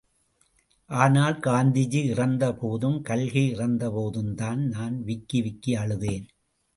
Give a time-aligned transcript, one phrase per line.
[0.89, 6.25] ஆனால் காந்திஜி இறந்த போதும் கல்கி இறந்தபோதும்தான் நான் விக்கி, விக்கி அழுதேன்.